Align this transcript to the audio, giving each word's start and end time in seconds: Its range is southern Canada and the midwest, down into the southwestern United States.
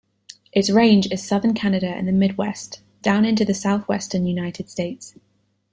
Its 0.51 0.71
range 0.71 1.05
is 1.11 1.21
southern 1.23 1.53
Canada 1.53 1.89
and 1.89 2.07
the 2.07 2.11
midwest, 2.11 2.81
down 3.03 3.23
into 3.23 3.45
the 3.45 3.53
southwestern 3.53 4.25
United 4.25 4.67
States. 4.67 5.13